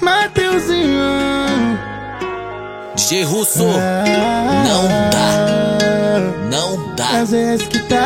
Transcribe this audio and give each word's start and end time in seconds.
Mateuzinho. 0.00 1.78
G 2.96 3.22
Russo, 3.22 3.64
não 3.64 4.88
dá, 5.10 5.30
não 6.50 6.94
dá, 6.94 7.20
Às 7.20 7.30
vezes 7.30 7.66
que 7.66 7.78
tá. 7.80 7.96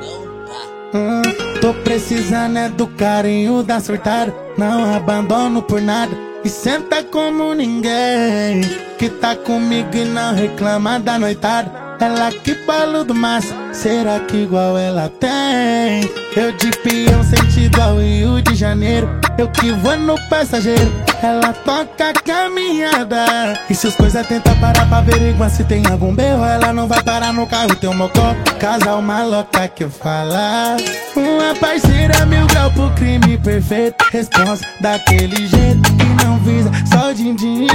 não 0.00 0.24
dá. 0.46 0.98
Hum, 0.98 1.22
tô 1.60 1.74
precisando 1.74 2.58
é 2.58 2.68
do 2.68 2.86
carinho 2.86 3.62
da 3.62 3.80
surtada. 3.80 4.34
Não 4.56 4.94
abandono 4.94 5.62
por 5.62 5.80
nada. 5.80 6.16
E 6.44 6.48
senta 6.48 7.02
como 7.04 7.54
ninguém. 7.54 8.62
Que 8.98 9.08
tá 9.08 9.36
comigo 9.36 9.94
e 9.94 10.04
não 10.04 10.34
reclama 10.34 10.98
da 10.98 11.18
noitada. 11.18 11.70
Ela 12.00 12.32
que 12.32 12.54
balo 12.64 13.04
do 13.04 13.14
massa, 13.14 13.54
será 13.74 14.18
que 14.20 14.38
igual 14.38 14.78
ela 14.78 15.10
tem? 15.20 16.10
Eu 16.34 16.50
de 16.52 16.70
peão 16.78 17.22
sentido 17.22 17.78
ao 17.78 17.98
Rio 17.98 18.40
de 18.40 18.54
Janeiro. 18.54 19.06
Eu 19.36 19.46
que 19.48 19.70
vou 19.72 19.98
no 19.98 20.14
passageiro. 20.30 20.90
Ela 21.22 21.52
toca 21.52 22.14
caminhada. 22.24 23.60
E 23.68 23.74
se 23.74 23.88
as 23.88 23.96
coisas 23.96 24.26
tentar 24.26 24.54
parar 24.54 24.88
pra 24.88 24.98
averiguar 24.98 25.50
se 25.50 25.62
tem 25.62 25.82
algum 25.90 26.14
berro, 26.14 26.42
ela 26.42 26.72
não 26.72 26.88
vai 26.88 27.02
parar 27.02 27.34
no 27.34 27.46
carro. 27.46 27.76
Tem 27.76 27.90
um 27.90 27.94
mocó, 27.94 28.34
casal 28.58 29.02
maloca 29.02 29.68
que 29.68 29.86
fala. 29.86 30.78
Uma 31.14 31.54
parceira 31.54 32.24
mil 32.24 32.46
grau 32.46 32.70
pro 32.70 32.90
crime 32.92 33.36
perfeito. 33.36 34.02
Responsa 34.10 34.64
daquele 34.80 35.46
jeito 35.46 35.82
que 35.82 36.24
não 36.24 36.38
visa 36.38 36.70
só 36.90 37.12
din-din. 37.12 37.66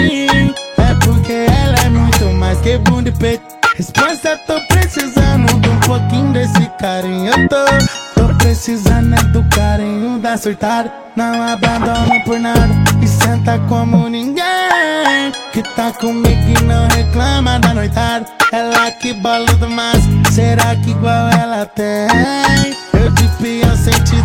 É 0.77 0.95
porque 1.05 1.45
ela 1.47 1.77
é 1.85 1.89
muito 1.89 2.25
mais 2.33 2.59
que 2.61 2.75
bunda 2.79 3.09
e 3.09 3.11
peito. 3.11 3.64
Resposta, 3.77 4.37
tô 4.47 4.57
precisando 4.67 5.59
de 5.59 5.67
um 5.67 5.79
pouquinho 5.81 6.31
desse 6.31 6.65
carinho. 6.79 7.29
Eu 7.29 7.49
tô, 7.49 7.65
tô 8.15 8.33
precisando 8.35 9.13
é 9.13 9.23
do 9.33 9.43
carinho 9.49 10.17
da 10.17 10.37
surtada. 10.37 10.89
Não 11.13 11.43
abandono 11.45 12.23
por 12.23 12.39
nada 12.39 12.69
e 13.01 13.07
senta 13.07 13.59
como 13.67 14.07
ninguém. 14.07 14.45
Que 15.51 15.61
tá 15.75 15.91
comigo 15.91 16.57
e 16.57 16.63
não 16.63 16.87
reclama 16.87 17.59
da 17.59 17.73
noitada. 17.73 18.25
Ela 18.53 18.91
que 18.91 19.11
bola 19.15 19.53
do 19.55 19.69
mas, 19.69 20.01
será 20.31 20.73
que 20.77 20.91
igual 20.91 21.29
ela 21.31 21.65
tem? 21.65 22.07
Eu 22.93 23.11
de 23.11 23.27
peão 23.41 23.75
sentido 23.75 24.24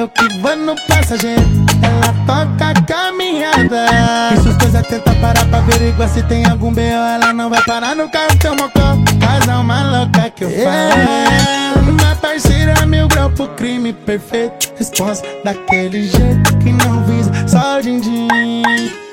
Eu 0.00 0.08
que 0.08 0.26
vou 0.38 0.56
no 0.56 0.74
passageiro, 0.86 1.42
ela 1.82 2.14
toca 2.26 2.70
a 2.70 2.82
caminhada. 2.86 3.84
E 4.32 4.40
se 4.40 4.48
as 4.48 4.56
coisas 4.56 4.86
tentar 4.86 5.14
parar 5.16 5.44
pra 5.44 5.58
averiguar 5.58 6.08
se 6.08 6.22
tem 6.22 6.42
algum 6.46 6.72
B.O., 6.72 6.84
ela 6.86 7.34
não 7.34 7.50
vai 7.50 7.62
parar 7.64 7.94
no 7.94 8.08
carro, 8.08 8.34
tem 8.38 8.50
um 8.50 8.56
mocó. 8.56 8.96
Casal 9.20 9.62
maluca 9.62 10.30
que 10.30 10.44
eu 10.44 10.50
falo. 10.64 11.90
Uma 11.90 12.16
parceira 12.16 12.86
mil 12.86 13.08
grau 13.08 13.28
pro 13.28 13.46
crime 13.48 13.92
perfeito. 13.92 14.72
Resposta 14.78 15.28
daquele 15.44 16.08
jeito 16.08 16.56
que 16.60 16.72
não 16.72 17.04
visa 17.04 17.30
só 17.46 17.78
din-din. 17.82 18.62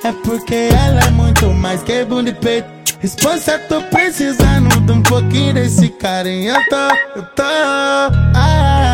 É 0.05 0.13
porque 0.23 0.69
ela 0.71 1.01
é 1.01 1.09
muito 1.09 1.47
mais 1.51 1.83
que 1.83 2.05
bunda 2.05 2.29
e 2.29 2.33
peito. 2.33 2.69
Resposta, 3.01 3.59
tô 3.67 3.81
precisando 3.81 4.69
de 4.85 4.91
um 4.93 5.03
pouquinho 5.03 5.53
desse 5.53 5.89
carinho. 5.89 6.55
Eu 6.55 6.69
tô, 6.69 7.19
eu 7.19 7.23
tô. 7.35 7.43
Ah, 7.43 8.86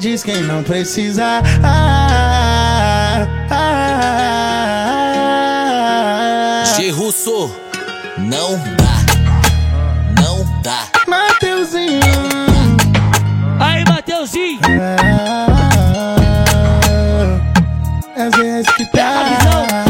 diz 0.00 0.22
quem 0.22 0.42
não 0.42 0.62
precisa. 0.62 1.42
Ah, 1.62 3.26
ah, 3.50 3.74
ah, 6.62 6.74
G. 6.76 6.90
Russo, 6.90 7.54
não 8.18 8.58
dá, 8.76 8.96
não 10.22 10.62
dá. 10.62 10.86
Mateuzinho. 11.06 12.00
Aí, 13.60 13.84
Mateuzinho. 13.86 14.60
Ah, 18.16 18.30
vezes 18.36 18.70
que 18.76 18.86
tá. 18.86 19.89